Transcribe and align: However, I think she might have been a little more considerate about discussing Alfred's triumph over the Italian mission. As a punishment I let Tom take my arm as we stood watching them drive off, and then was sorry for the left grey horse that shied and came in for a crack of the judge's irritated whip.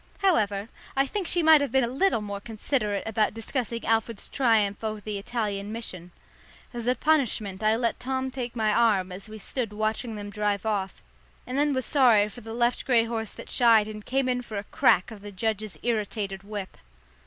However, 0.23 0.69
I 0.95 1.05
think 1.05 1.27
she 1.27 1.43
might 1.43 1.61
have 1.61 1.71
been 1.71 1.83
a 1.83 1.87
little 1.87 2.21
more 2.21 2.39
considerate 2.39 3.03
about 3.05 3.35
discussing 3.35 3.85
Alfred's 3.85 4.27
triumph 4.27 4.83
over 4.83 4.99
the 4.99 5.19
Italian 5.19 5.71
mission. 5.71 6.09
As 6.73 6.87
a 6.87 6.95
punishment 6.95 7.61
I 7.61 7.75
let 7.75 7.99
Tom 7.99 8.31
take 8.31 8.55
my 8.55 8.73
arm 8.73 9.11
as 9.11 9.29
we 9.29 9.37
stood 9.37 9.71
watching 9.71 10.15
them 10.15 10.31
drive 10.31 10.65
off, 10.65 11.03
and 11.45 11.55
then 11.55 11.71
was 11.71 11.85
sorry 11.85 12.27
for 12.29 12.41
the 12.41 12.51
left 12.55 12.83
grey 12.83 13.03
horse 13.03 13.29
that 13.33 13.51
shied 13.51 13.87
and 13.87 14.03
came 14.03 14.27
in 14.27 14.41
for 14.41 14.57
a 14.57 14.63
crack 14.63 15.11
of 15.11 15.21
the 15.21 15.31
judge's 15.31 15.77
irritated 15.83 16.41
whip. 16.41 16.79